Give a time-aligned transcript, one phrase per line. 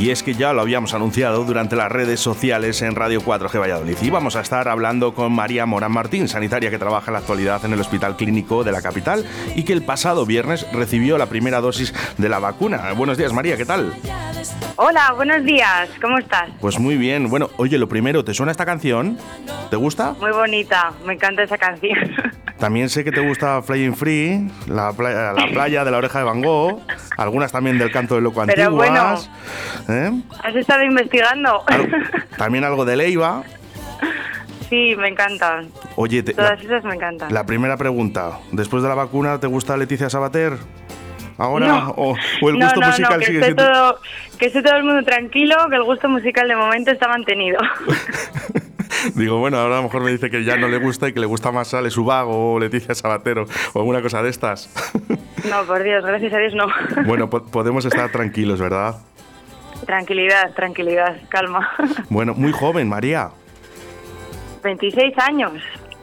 [0.00, 3.98] Y es que ya lo habíamos anunciado durante las redes sociales en Radio 4G Valladolid.
[4.00, 7.62] Y vamos a estar hablando con María Morán Martín, sanitaria que trabaja en la actualidad
[7.66, 11.60] en el Hospital Clínico de la capital y que el pasado viernes recibió la primera
[11.60, 12.94] dosis de la vacuna.
[12.96, 13.92] Buenos días, María, ¿qué tal?
[14.76, 16.48] Hola, buenos días, ¿cómo estás?
[16.62, 17.28] Pues muy bien.
[17.28, 19.18] Bueno, oye, lo primero, ¿te suena esta canción?
[19.68, 20.14] ¿Te gusta?
[20.18, 21.98] Muy bonita, me encanta esa canción.
[22.60, 26.24] También sé que te gusta Flying Free, la playa, la playa de la oreja de
[26.26, 26.80] Van Gogh,
[27.16, 29.30] algunas también del canto de loco Pero bueno, antiguas.
[29.88, 30.12] ¿eh?
[30.44, 31.64] ¿Has estado investigando?
[32.36, 33.42] También algo de Leiva.
[34.68, 35.68] sí, me encantan.
[35.96, 37.32] Oye, te- Todas la, esas me encantan.
[37.32, 38.38] la primera pregunta.
[38.52, 40.58] Después de la vacuna, ¿te gusta Leticia Sabater?
[41.38, 41.66] ¿Ahora?
[41.66, 41.88] No.
[41.96, 43.72] ¿O, o el gusto no, musical no, que sigue esté, siendo...?
[43.72, 44.00] todo,
[44.38, 47.58] que esté todo el mundo tranquilo, que el gusto musical de momento está mantenido.
[49.14, 51.20] Digo, bueno, ahora a lo mejor me dice que ya no le gusta y que
[51.20, 54.70] le gusta más Ale Subago o Leticia Sabatero o alguna cosa de estas.
[55.48, 56.66] no, por Dios, gracias a Dios no.
[57.06, 58.96] bueno, po- podemos estar tranquilos, ¿verdad?
[59.86, 61.70] tranquilidad, tranquilidad, calma.
[62.10, 63.30] Bueno, muy joven, María.
[64.62, 65.52] 26 años.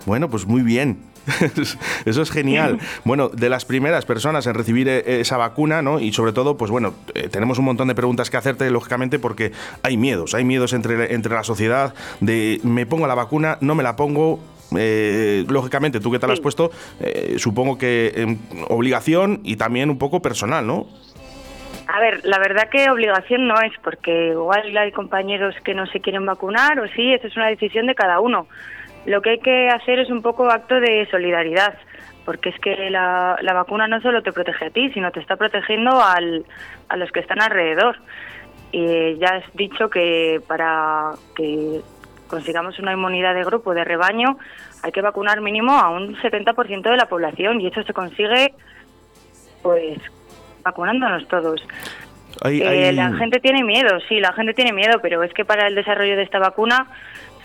[0.06, 0.98] Bueno, pues muy bien.
[2.06, 2.80] Eso es genial.
[3.04, 6.00] Bueno, de las primeras personas en recibir eh, esa vacuna, ¿no?
[6.00, 9.52] Y sobre todo, pues bueno, eh, tenemos un montón de preguntas que hacerte, lógicamente, porque
[9.84, 13.84] hay miedos, hay miedos entre, entre la sociedad de me pongo la vacuna, no me
[13.84, 14.40] la pongo.
[14.78, 19.90] eh, lógicamente, tú que te la has puesto, eh, supongo que eh, obligación y también
[19.90, 20.88] un poco personal, ¿no?
[21.88, 26.02] A ver, la verdad que obligación no es, porque igual hay compañeros que no se
[26.02, 28.48] quieren vacunar o sí, eso es una decisión de cada uno.
[29.08, 31.76] Lo que hay que hacer es un poco acto de solidaridad,
[32.26, 35.38] porque es que la, la vacuna no solo te protege a ti, sino te está
[35.38, 36.46] protegiendo al,
[36.90, 37.96] a los que están alrededor.
[38.74, 41.80] Y ya has dicho que para que
[42.28, 44.38] consigamos una inmunidad de grupo, de rebaño,
[44.84, 48.54] hay que vacunar mínimo a un 70% de la población y eso se consigue
[49.64, 49.98] pues
[50.64, 51.66] vacunándonos todos.
[52.44, 55.76] Eh, La gente tiene miedo, sí, la gente tiene miedo, pero es que para el
[55.76, 56.88] desarrollo de esta vacuna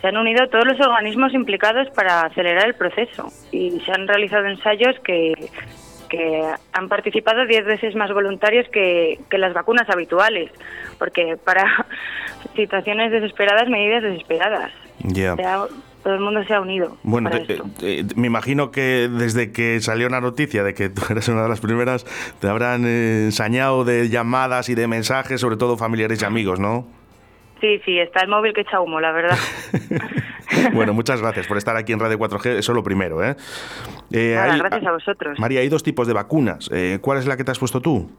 [0.02, 4.46] se han unido todos los organismos implicados para acelerar el proceso y se han realizado
[4.46, 5.32] ensayos que,
[6.10, 6.42] que
[6.72, 10.50] han participado 10 veces más voluntarios que, que las vacunas habituales,
[10.98, 11.86] porque para
[12.56, 14.72] situaciones desesperadas, medidas desesperadas.
[15.04, 15.34] Ya.
[15.34, 15.58] O sea,
[16.02, 16.96] todo el mundo se ha unido.
[17.04, 21.28] Bueno, te- eh, me imagino que desde que salió la noticia de que tú eres
[21.28, 22.04] una de las primeras,
[22.40, 26.86] te habrán ensañado de llamadas y de mensajes, sobre todo familiares y amigos, ¿no?
[27.62, 29.38] Sí, sí, está el móvil que echa humo, la verdad.
[30.74, 33.36] bueno, muchas gracias por estar aquí en Radio 4G, eso es lo primero, ¿eh?
[34.12, 35.38] Eh, Nada, hay- gracias a vosotros.
[35.38, 36.68] María, hay dos tipos de vacunas.
[36.72, 38.10] Eh, ¿Cuál es la que te has puesto tú?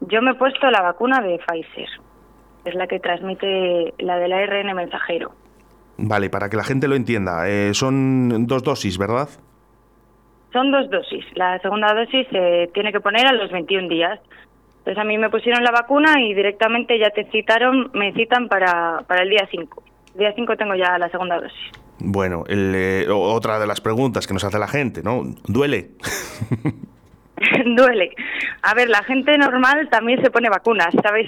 [0.00, 1.88] Yo me he puesto la vacuna de Pfizer,
[2.64, 5.32] es la que transmite la del ARN mensajero.
[5.98, 9.28] Vale, para que la gente lo entienda, eh, son dos dosis, ¿verdad?
[10.54, 11.24] Son dos dosis.
[11.34, 14.18] La segunda dosis se tiene que poner a los 21 días.
[14.86, 19.02] Entonces a mí me pusieron la vacuna y directamente ya te citaron, me citan para,
[19.08, 19.82] para el día 5.
[20.14, 21.72] Día 5 tengo ya la segunda dosis.
[21.98, 25.24] Bueno, el, eh, otra de las preguntas que nos hace la gente, ¿no?
[25.48, 25.88] ¿Duele?
[27.76, 28.14] Duele.
[28.62, 31.26] A ver, la gente normal también se pone vacunas, ¿sabes?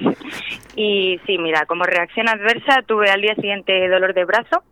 [0.76, 4.62] Y sí, mira, como reacción adversa tuve al día siguiente dolor de brazo,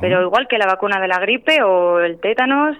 [0.00, 2.76] pero igual que la vacuna de la gripe o el tétanos,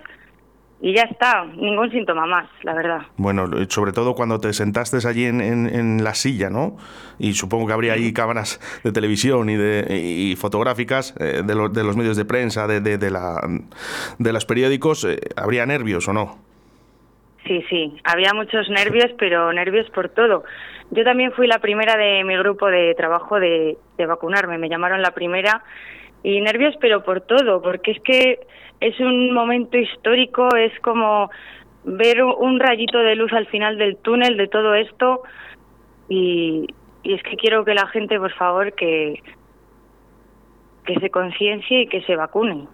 [0.87, 3.01] y ya está, ningún síntoma más, la verdad.
[3.17, 6.77] Bueno, sobre todo cuando te sentaste allí en, en- en la silla, ¿no?
[7.19, 11.73] Y supongo que habría ahí cámaras de televisión y, de, y fotográficas eh, de, los,
[11.73, 13.41] de los medios de prensa, de, de, de la,
[14.19, 15.05] de los periódicos.
[15.05, 16.37] eh, ¿Habría nervios o no?
[17.47, 20.45] Sí, sí, había muchos nervios, pero nervios por todo.
[20.91, 25.01] Yo también fui la primera de mi grupo de trabajo de, de vacunarme, me llamaron
[25.01, 25.63] la primera
[26.25, 28.41] y nervios, pero por todo, porque es que
[28.81, 31.31] es un momento histórico, es como
[31.85, 35.23] ver un- rayito de luz al final del túnel de todo esto
[36.09, 36.67] y,
[37.03, 39.23] y es que quiero que la gente, por favor, que,
[40.87, 42.67] que se conciencie y que se vacune.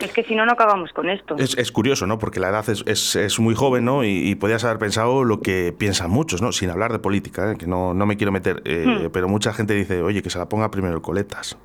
[0.00, 1.36] Es que si no, no acabamos con esto.
[1.38, 2.18] Es, es curioso, ¿no?
[2.18, 4.02] Porque la edad es, es, es muy joven, ¿no?
[4.02, 6.50] Y, y podías haber pensado lo que piensan muchos, ¿no?
[6.50, 7.56] Sin hablar de política, ¿eh?
[7.56, 8.60] que no, no me quiero meter.
[8.64, 9.10] eh, Hmm.
[9.12, 11.56] Pero mucha gente dice, oye, que se la ponga primero el coletas.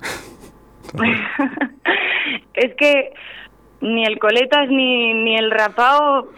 [2.54, 3.10] es que
[3.80, 6.28] ni el coletas ni, ni el rapao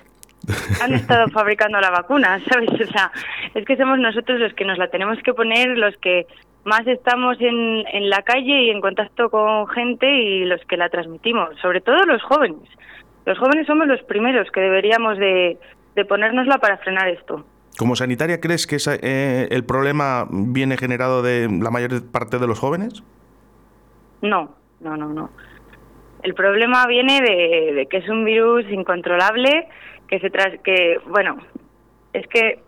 [0.82, 2.70] han estado fabricando la vacuna, ¿sabes?
[2.70, 3.10] O sea,
[3.54, 6.26] es que somos nosotros los que nos la tenemos que poner, los que
[6.64, 10.88] más estamos en, en la calle y en contacto con gente y los que la
[10.88, 12.68] transmitimos, sobre todo los jóvenes.
[13.24, 15.58] Los jóvenes somos los primeros que deberíamos de,
[15.94, 17.44] de ponérnosla para frenar esto.
[17.78, 22.46] ¿Como sanitaria crees que esa- eh, el problema viene generado de la mayor parte de
[22.46, 23.02] los jóvenes?
[24.22, 25.30] No, no, no, no.
[26.22, 29.68] El problema viene de, de que es un virus incontrolable,
[30.08, 31.36] que se tras, que bueno,
[32.12, 32.60] es que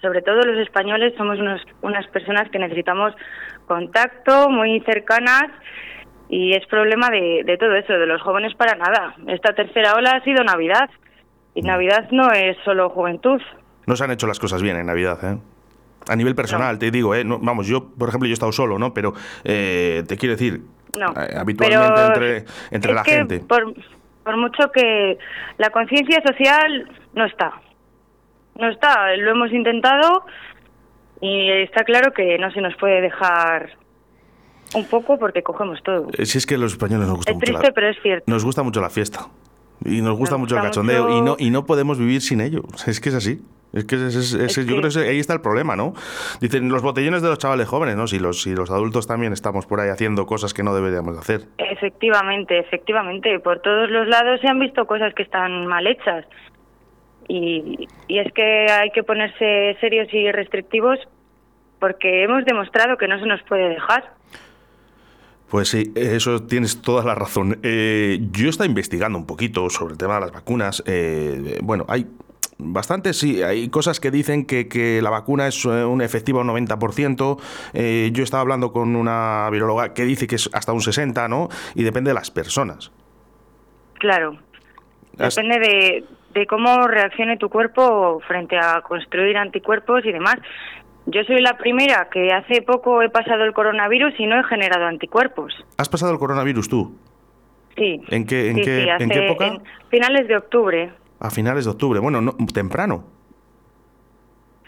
[0.00, 3.14] sobre todo los españoles somos unos, unas personas que necesitamos
[3.66, 5.44] contacto, muy cercanas
[6.28, 9.14] y es problema de, de todo eso, de los jóvenes para nada.
[9.26, 10.90] Esta tercera ola ha sido Navidad
[11.54, 13.40] y Navidad no es solo juventud.
[13.86, 15.38] No se han hecho las cosas bien en Navidad, ¿eh?
[16.08, 17.22] A nivel personal, te digo, ¿eh?
[17.22, 18.92] No, vamos, yo, por ejemplo, yo he estado solo, ¿no?
[18.92, 19.12] Pero
[19.44, 20.62] eh, te quiero decir,
[20.98, 23.40] No, eh, habitualmente pero entre, la que gente.
[23.40, 23.74] Por,
[24.24, 25.18] por mucho que
[25.58, 27.52] la conciencia social no está.
[28.58, 30.24] No está, lo hemos intentado
[31.20, 33.70] y está claro que no se nos puede dejar
[34.74, 36.08] un poco porque cogemos todo.
[36.18, 37.96] Eh, Si es que a los españoles nos gusta Es mucho triste, la, pero es
[38.02, 38.24] cierto.
[38.30, 39.28] nos gusta mucho la fiesta
[39.84, 42.40] y nos gusta Nos mucho el cachondeo mucho- y no y no podemos vivir sin
[42.42, 42.62] ello.
[42.86, 43.40] Es que es así.
[43.72, 45.94] Es que es- es- yo creo que ahí está el problema, ¿no?
[46.40, 48.06] Dicen los botellones de los chavales jóvenes, ¿no?
[48.06, 51.20] Si los, si los adultos también estamos por ahí haciendo cosas que no deberíamos de
[51.20, 51.48] hacer.
[51.58, 53.38] Efectivamente, efectivamente.
[53.40, 56.26] Por todos los lados se han visto cosas que están mal hechas.
[57.28, 60.98] Y, y es que hay que ponerse serios y restrictivos
[61.78, 64.12] porque hemos demostrado que no se nos puede dejar.
[65.48, 67.58] Pues sí, eso tienes toda la razón.
[67.62, 70.82] Eh, yo estaba investigando un poquito sobre el tema de las vacunas.
[70.86, 72.06] Eh, bueno, hay
[72.58, 76.48] bastantes, sí, hay cosas que dicen que, que la vacuna es eh, un efectiva un
[76.48, 77.38] 90%.
[77.74, 81.48] Eh, yo estaba hablando con una viróloga que dice que es hasta un 60%, ¿no?
[81.74, 82.92] Y depende de las personas.
[83.98, 84.36] Claro.
[85.12, 86.04] Depende de,
[86.34, 90.36] de cómo reaccione tu cuerpo frente a construir anticuerpos y demás.
[91.06, 94.86] Yo soy la primera que hace poco he pasado el coronavirus y no he generado
[94.86, 95.52] anticuerpos.
[95.76, 96.96] ¿Has pasado el coronavirus tú?
[97.76, 98.00] Sí.
[98.08, 99.46] ¿En qué- en Sí, qué- sí, en qué época?
[99.48, 100.92] en finales de octubre.
[101.24, 102.00] A finales de octubre.
[102.00, 103.04] Bueno, no, temprano.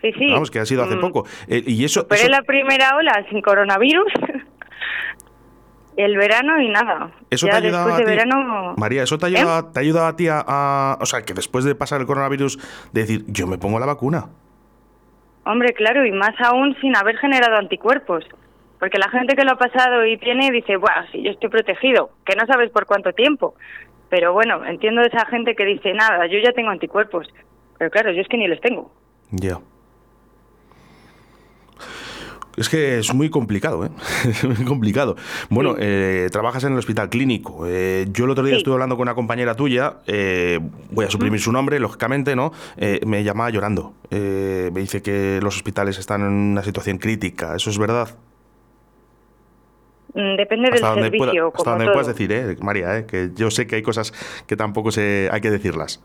[0.00, 0.30] Sí, sí.
[0.32, 1.26] Vamos, que ha sido hace Mm, poco.
[1.48, 4.12] Eh, y eso, eso- la primera ola sin coronavirus.
[5.96, 7.10] el verano y nada.
[7.30, 8.10] ¿Eso ya te ha ayudado después a de ti?
[8.10, 8.74] verano.
[8.76, 9.36] María, ¿eso te ha ¿Eh?
[9.36, 12.06] ayudado, te ha ayudado a ti a, a- O sea, que después de pasar el
[12.06, 12.58] coronavirus,
[12.92, 14.26] de decir, yo me pongo la vacuna?
[15.46, 18.24] Hombre, claro, y más aún sin haber generado anticuerpos.
[18.80, 22.10] Porque la gente que lo ha pasado y tiene dice, bueno, si yo estoy protegido,
[22.26, 23.54] que no sabes por cuánto tiempo.
[24.16, 27.26] Pero bueno, entiendo esa gente que dice, nada, yo ya tengo anticuerpos.
[27.76, 28.88] Pero claro, yo es que ni los tengo.
[29.32, 29.58] Ya.
[32.56, 33.90] Es que es muy complicado, ¿eh?
[34.24, 35.16] Es muy complicado.
[35.50, 35.78] Bueno, Sí.
[35.80, 37.64] eh, trabajas en el hospital clínico.
[37.66, 38.58] Eh, yo el otro día Sí.
[38.58, 40.60] estuve hablando con una compañera tuya, eh,
[40.92, 42.52] voy a suprimir su nombre, lógicamente, ¿no?
[42.76, 43.94] Eh, me llamaba llorando.
[44.12, 47.56] Eh, me dice que los hospitales están en una situación crítica.
[47.56, 48.10] ¿Eso es verdad?
[50.14, 51.92] Mm, Depende del Hasta servicio, pueda- hasta como donde todo.
[51.94, 52.98] puedas decir, ¿eh, María?
[52.98, 53.06] ¿eh?
[53.06, 54.12] Que yo sé que hay cosas
[54.46, 56.02] que tampoco se, hay que decirlas.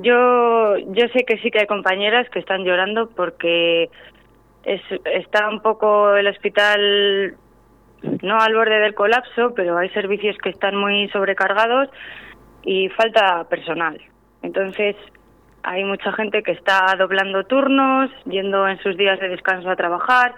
[0.00, 3.90] Yo, yo sé que sí que hay compañeras que están llorando porque
[4.64, 4.80] es,
[5.12, 7.34] está un poco el hospital
[8.22, 11.88] no al borde del colapso, pero hay servicios que están muy sobrecargados
[12.62, 14.00] y falta personal.
[14.42, 14.94] Entonces
[15.64, 20.34] hay mucha gente que está doblando turnos, yendo en sus días de descanso a trabajar,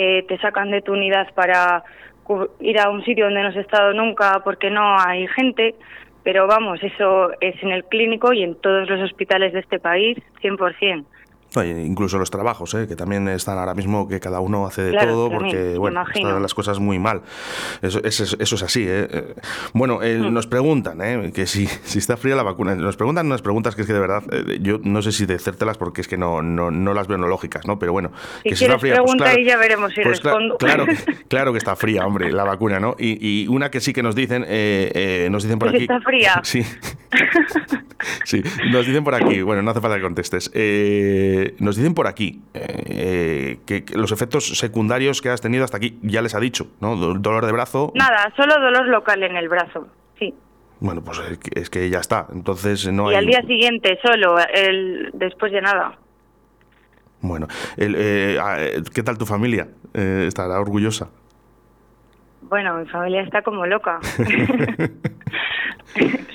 [0.00, 1.82] eh, te sacan de tu unidad para
[2.60, 5.74] ir a un sitio donde no has estado nunca porque no hay gente,
[6.22, 10.16] pero vamos, eso es en el clínico y en todos los hospitales de este país,
[10.40, 11.04] 100%.
[11.56, 12.86] Incluso los trabajos, ¿eh?
[12.86, 16.40] que también están ahora mismo que cada uno hace de Claro, todo porque bueno, están
[16.42, 17.22] las cosas muy mal.
[17.82, 18.84] Eso, eso, es- eso es así.
[18.86, 19.34] ¿eh?
[19.72, 20.32] Bueno, eh, Hmm.
[20.32, 21.32] nos preguntan ¿eh?
[21.34, 22.74] que si, si está fría la vacuna.
[22.74, 24.22] Nos preguntan unas preguntas que es que de verdad
[24.60, 27.66] yo no sé si decértelas porque es que no, no, no las veo no lógicas,
[27.66, 27.78] ¿no?
[27.78, 28.12] Pero bueno,
[28.42, 30.58] Si que quieres pregunta y ya veremos si pues cla- respondo.
[30.58, 30.96] Claro, que-
[31.28, 32.94] claro que está fría, hombre, la vacuna, ¿no?
[32.98, 34.42] Y, y una que sí que nos dicen,
[35.32, 35.78] nos dicen por aquí.
[35.82, 36.40] está fría.
[36.44, 36.62] Sí.
[38.24, 40.50] Sí, nos dicen por aquí, bueno, no hace falta que contestes.
[40.54, 45.76] Eh, nos dicen por aquí eh, que, que los efectos secundarios que has tenido hasta
[45.76, 46.96] aquí ya les ha dicho, ¿no?
[46.96, 47.92] Do- Dolor de brazo.
[47.94, 50.34] Nada, solo dolor local en el brazo, sí.
[50.80, 52.26] Bueno, pues es que, es que ya está.
[52.32, 53.18] Entonces no y hay.
[53.20, 55.96] al día siguiente solo, el después de nada.
[57.20, 58.58] Bueno, el, eh, ah,
[58.94, 59.66] ¿qué tal tu familia?
[59.92, 61.08] Eh, ¿Estará orgullosa?
[62.42, 63.98] Bueno, mi familia está como loca.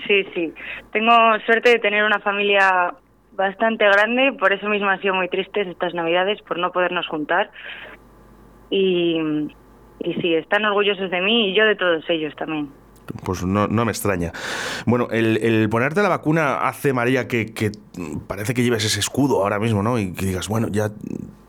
[0.08, 0.54] sí, sí.
[0.92, 1.12] Tengo
[1.46, 2.94] suerte de tener una familia
[3.36, 7.52] bastante grande, por eso mismo han sido muy tristes estas Navidades, por no podernos juntar.
[8.70, 9.18] Y,
[10.00, 12.70] y sí, están orgullosos de mí y yo de todos ellos también.
[13.26, 14.32] Pues no, no me extraña.
[14.86, 17.72] Bueno, el, el ponerte la vacuna hace, María, que, que
[18.28, 20.00] parece que lleves ese escudo ahora mismo, ¿no?
[20.00, 20.90] Y que digas, bueno, ya,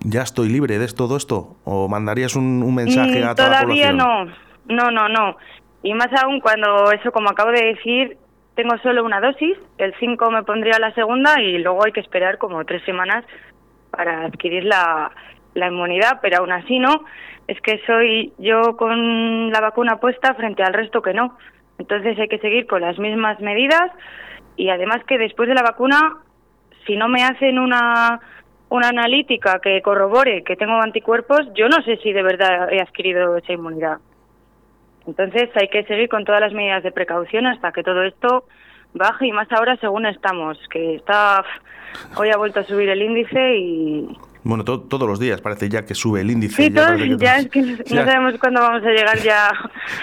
[0.01, 1.57] ya estoy libre de todo esto.
[1.65, 3.97] ¿O mandarías un, un mensaje Mm, a toda la Todavía población?
[4.67, 5.37] no, no, no, no.
[5.85, 8.19] Y más aún cuando eso, como acabo de decir,
[8.55, 12.39] tengo solo una dosis, el 5 me pondría la segunda y luego hay que esperar
[12.39, 13.25] como tres semanas
[13.91, 15.11] para adquirir la,
[15.55, 17.05] la inmunidad, pero aún así no,
[17.49, 21.37] es que soy yo con la vacuna puesta frente al resto que no.
[21.79, 23.91] Entonces hay que seguir con las mismas medidas
[24.57, 26.19] y además que después de la vacuna,
[26.87, 28.21] si no me hacen una,
[28.69, 33.37] una analítica que corrobore que tengo anticuerpos, yo no sé si de verdad he adquirido
[33.37, 33.99] esa inmunidad.
[35.07, 38.47] Entonces hay que seguir con todas las medidas de precaución hasta que todo esto
[38.95, 41.45] baje y más ahora según estamos, que está
[42.17, 45.95] hoy ha vuelto a subir el índice y bueno, todos los días parece ya que
[45.95, 46.65] sube el índice.
[46.65, 49.51] Sí, ya, ya es que no sabemos cuándo vamos a llegar ya.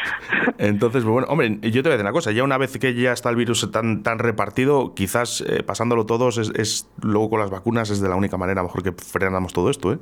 [0.57, 2.95] Entonces, pues bueno, hombre, yo te voy a decir una cosa, ya una vez que
[2.95, 7.51] ya está el virus tan, tan repartido, quizás eh, pasándolo todos es, luego con las
[7.51, 9.99] vacunas es de la única manera mejor que frenamos todo esto, ¿eh?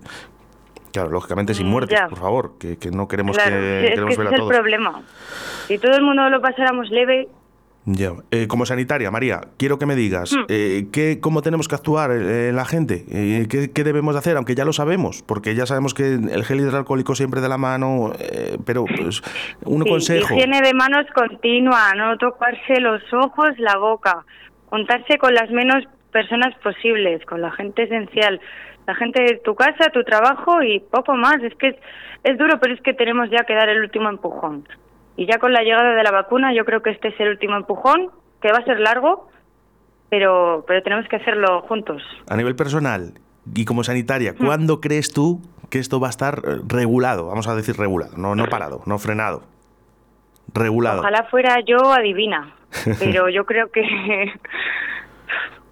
[0.92, 4.40] Claro, lógicamente sin mm, muertes, por favor, que, no queremos que, queremos ver a es
[4.40, 5.02] el problema.
[5.68, 7.28] Si todo el mundo lo pasáramos leve,
[7.86, 8.12] ya.
[8.30, 10.46] Eh, como sanitaria, María, quiero que me digas hmm.
[10.50, 14.66] eh, ¿qué, cómo tenemos que actuar eh, la gente, eh, ¿qué, debemos hacer, aunque ya
[14.66, 18.12] lo sabemos, porque ya sabemos que el gel hidroalcohólico siempre de la mano,
[18.66, 19.24] pero pues,
[19.64, 20.36] un consejo.
[20.36, 24.24] Higiene de manos continua, no tocarse los ojos, la boca,
[24.70, 28.40] contarse con las menos personas posibles, con la gente esencial,
[28.88, 31.42] la gente de tu casa, tu trabajo y poco más.
[31.44, 31.76] Es que es,
[32.24, 34.68] es duro, pero es que tenemos ya que dar el último empujón.
[35.16, 37.56] Y ya con la llegada de la vacuna yo creo que este es el último
[37.58, 38.10] empujón,
[38.42, 39.30] que va a ser largo,
[40.10, 42.02] pero, pero tenemos que hacerlo juntos.
[42.30, 43.14] A nivel personal
[43.54, 44.46] y como sanitaria, hmm.
[44.46, 47.28] ¿cuándo crees tú que esto va a estar eh, regulado?
[47.28, 49.44] Vamos a decir regulado, no, no parado, no frenado.
[50.54, 51.02] Regulado.
[51.02, 52.56] Ojalá fuera yo adivina,
[53.00, 53.84] pero yo creo que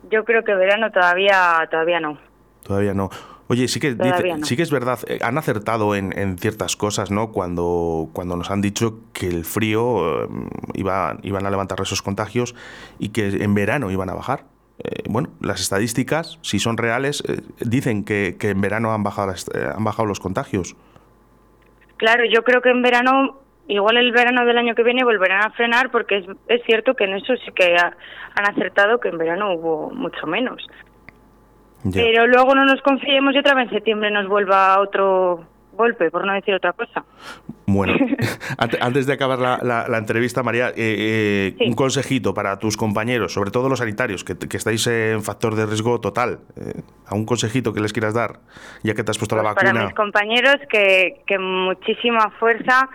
[0.10, 2.18] yo creo que verano todavía todavía no.
[2.64, 3.10] Todavía no.
[3.50, 3.96] Oye, sí que,
[4.44, 7.32] sí que es verdad, eh, han acertado en, ciertas cosas, ¿no?
[7.32, 10.28] Cuando, cuando nos han dicho que el frío eh,
[10.74, 12.56] iba, iban a levantar esos contagios
[13.00, 14.44] y que en verano iban a bajar.
[14.80, 17.24] Eh, bueno, las estadísticas, si son reales,
[17.62, 20.76] dicen que, que, en verano han bajado, han bajado los contagios.
[21.96, 25.52] Claro, yo creo que en verano, igual el verano del año que viene volverán a
[25.52, 29.54] frenar porque es, es cierto que en eso sí que han acertado que en verano
[29.54, 30.66] hubo mucho menos.
[31.94, 36.26] Pero luego no nos confiemos y otra vez en septiembre nos vuelva otro golpe, por
[36.26, 37.06] no decir otra cosa.
[37.66, 37.94] Bueno,
[38.82, 43.70] antes de acabar la, entrevista, María, eh, eh, un consejito para tus compañeros, sobre todo
[43.70, 46.40] los sanitarios, que, estáis en factor de riesgo total.
[46.58, 48.40] Eh, ¿A un consejito que les quieras dar,
[48.84, 49.74] ya que te has puesto la pues vacuna?
[49.74, 52.90] Para mis compañeros, que, que muchísima fuerza,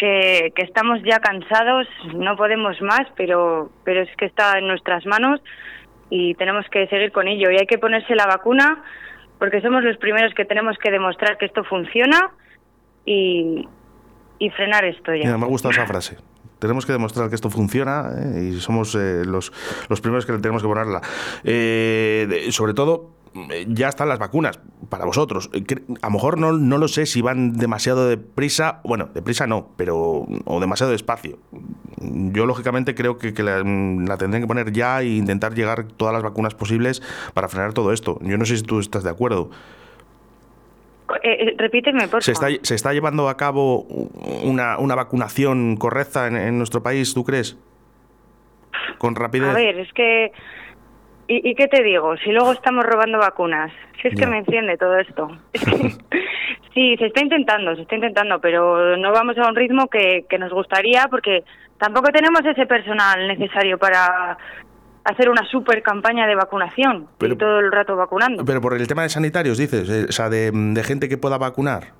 [0.00, 5.40] que, estamos ya cansados, no podemos más, pero, pero es que está en nuestras manos
[6.08, 7.50] y tenemos que seguir con ello.
[7.50, 8.82] Y hay que ponerse la vacuna
[9.38, 12.32] porque somos los primeros que tenemos que demostrar que esto funciona
[13.04, 13.68] y,
[14.38, 15.36] y frenar esto ya.
[15.36, 16.16] me ha gustado esa frase.
[16.58, 18.50] Tenemos que demostrar que esto funciona ¿eh?
[18.50, 19.52] y somos eh, los,
[19.88, 21.00] los primeros que tenemos que ponerla.
[21.44, 23.19] Eh, sobre todo
[23.68, 25.50] ya están las vacunas para vosotros.
[26.02, 30.26] A lo mejor no, no lo sé si van demasiado deprisa, bueno, deprisa no, pero
[30.44, 31.38] o demasiado despacio.
[31.98, 36.54] Yo lógicamente creo que, la, tendrán que poner ya e intentar llegar todas las vacunas
[36.54, 37.02] posibles
[37.34, 38.18] para frenar todo esto.
[38.22, 39.50] Yo no sé si tú estás de acuerdo.
[41.22, 43.82] Eh, eh, repíteme, por ¿Se está, ¿Se está llevando a cabo
[44.42, 47.56] una, una vacunación correcta en, en nuestro país, tú crees?
[48.98, 49.50] Con rapidez.
[49.50, 50.32] A ver, es que
[51.32, 52.16] ¿Y, qué te digo?
[52.16, 53.70] Si luego estamos robando vacunas,
[54.02, 55.28] si es que me enciende todo esto.
[56.74, 60.52] sí, se está intentando, se está intentando, pero no vamos a un ritmo que, nos
[60.52, 61.44] gustaría porque
[61.78, 64.36] tampoco tenemos ese personal necesario para
[65.04, 68.44] hacer una super campaña de vacunación y todo el rato vacunando.
[68.44, 71.99] Pero por el tema de sanitarios, dices, eh, o sea, de gente que pueda vacunar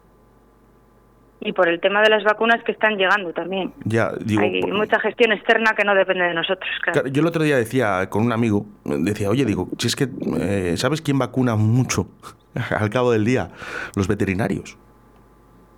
[1.41, 3.73] y por el tema de las vacunas que están llegando también.
[3.85, 6.69] Ya, digo, Hay mucha gestión externa que no depende de nosotros.
[6.83, 7.09] Claro.
[7.09, 10.75] yo el otro día decía con un amigo, decía, oye, digo, si es que, eh,
[10.77, 12.09] ¿sabes quién vacuna mucho
[12.79, 13.51] al cabo del día?
[13.97, 14.77] Los veterinarios.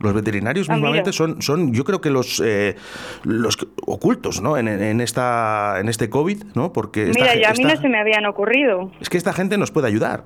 [0.00, 2.74] Los veterinarios ah, mismamente son, son, yo creo que los, eh,
[3.22, 4.56] los ocultos, ¿no?
[4.56, 6.72] En, en, esta, en este COVID, ¿no?
[6.72, 8.90] Porque Mira, ya a mí no se me habían ocurrido.
[9.00, 10.24] Es que esta gente nos puede ayudar.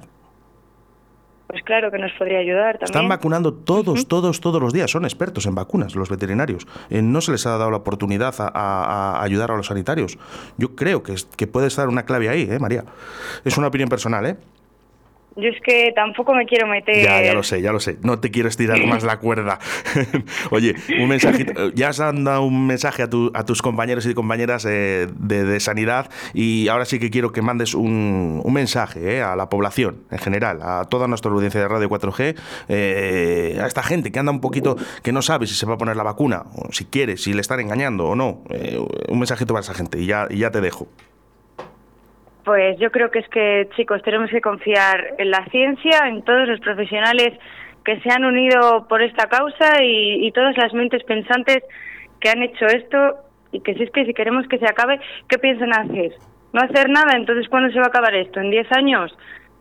[1.46, 2.86] Pues claro que nos podría ayudar también.
[2.86, 4.90] Están vacunando todos, todos, todos los días.
[4.90, 6.66] Son expertos en vacunas, los veterinarios.
[6.90, 10.18] Eh, no se les ha dado la oportunidad a, ayudar a los sanitarios.
[10.56, 12.84] Yo creo que, que puede estar una clave ahí, ¿eh, María?
[13.44, 14.36] Es una opinión personal, ¿eh?
[15.36, 17.04] Yo es que tampoco me quiero meter.
[17.04, 17.98] Ya, ya lo sé, ya lo sé.
[18.02, 19.58] No te quiero estirar más la cuerda.
[20.50, 21.70] Oye, un mensajito.
[21.74, 26.10] Ya has dado un mensaje a, tu, a tus compañeros y compañeras eh, de, sanidad
[26.32, 30.18] y ahora sí que quiero que mandes un, un mensaje eh, a la población en
[30.18, 32.34] general, a toda nuestra audiencia de Radio 4G,
[32.68, 35.78] eh, a esta gente que anda un poquito, que no sabe si se va a
[35.78, 38.42] poner la vacuna, o si quiere, si le están engañando o no.
[39.08, 40.88] un mensajito para esa gente y ya, y ya te dejo.
[42.46, 46.46] Pues yo creo que es que, chicos, tenemos que confiar en la ciencia, en todos
[46.46, 47.36] los profesionales
[47.84, 51.64] que se han unido por esta causa y, y todas las mentes pensantes
[52.20, 53.16] que han hecho esto
[53.50, 56.12] y que si es que si queremos que se acabe, ¿qué piensan hacer?
[56.52, 58.38] No hacer nada, entonces ¿cuándo se va a acabar esto?
[58.38, 59.12] ¿En 10 años?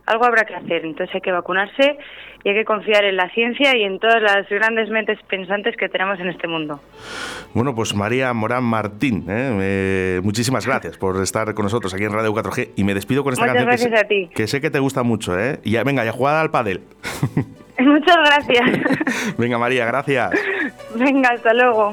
[0.06, 0.84] Algo habrá que hacer.
[0.84, 1.98] Entonces hay que vacunarse
[2.44, 5.88] y hay que confiar en la ciencia y en todas las grandes mentes pensantes que
[5.88, 6.80] tenemos en este mundo.
[7.54, 9.58] Bueno, pues María Morán Martín, ¿eh?
[9.60, 13.32] Eh, muchísimas gracias por estar con nosotros aquí en Radio 4G y me despido con
[13.32, 14.30] esta Muchas canción gracias a ti.
[14.34, 15.58] que sé que te gusta mucho, ¿eh?
[15.64, 16.80] Y ya, venga, ya jugada al pádel.
[17.78, 19.36] Muchas gracias.
[19.36, 20.30] venga, María, gracias.
[20.94, 21.92] Venga, hasta luego.